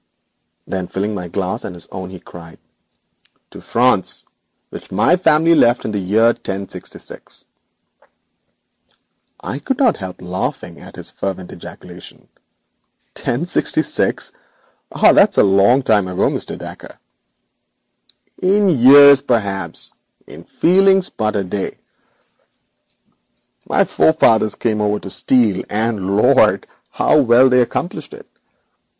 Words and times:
Then 0.65 0.87
filling 0.87 1.13
my 1.13 1.27
glass 1.27 1.63
and 1.63 1.75
his 1.75 1.87
own 1.91 2.09
he 2.09 2.19
cried: 2.19 2.57
'To 3.51 3.61
France, 3.61 4.25
which 4.71 4.89
my 4.91 5.15
family 5.15 5.53
left 5.53 5.85
in 5.85 5.91
the 5.91 5.99
year 5.99 6.29
1066!' 6.33 7.45
I 9.41 9.59
could 9.59 9.77
not 9.77 9.97
help 9.97 10.19
laughing 10.19 10.79
at 10.79 10.95
his 10.95 11.11
fervent 11.11 11.51
ejaculation. 11.51 12.27
'1066! 13.15 14.31
With 14.31 14.33
William 14.33 14.53
the 14.55 14.93
Conqueror! 14.93 15.13
That 15.13 15.29
is 15.29 15.37
a 15.37 15.43
long 15.43 15.83
time 15.83 16.07
ago, 16.07 16.29
Mr. 16.29 16.57
Dacre.' 16.57 16.97
'In 18.41 18.69
years 18.71 19.21
perhaps; 19.21 19.93
in 20.25 20.45
feelings 20.45 21.11
but 21.11 21.35
a 21.35 21.43
day. 21.43 21.77
My 23.69 23.83
forefathers 23.83 24.55
came 24.55 24.81
over 24.81 24.97
to 24.97 25.11
steal, 25.11 25.63
and, 25.69 26.15
lord! 26.17 26.65
how 26.89 27.19
well 27.21 27.49
they 27.49 27.61
accomplished 27.61 28.15
it. 28.15 28.27